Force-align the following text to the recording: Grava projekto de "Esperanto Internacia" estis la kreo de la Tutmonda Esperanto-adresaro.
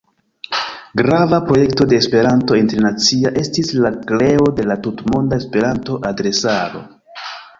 Grava 0.99 1.39
projekto 1.49 1.85
de 1.91 1.99
"Esperanto 2.03 2.57
Internacia" 2.61 3.33
estis 3.43 3.69
la 3.83 3.93
kreo 4.13 4.49
de 4.61 4.67
la 4.71 4.79
Tutmonda 4.87 5.41
Esperanto-adresaro. 5.45 6.83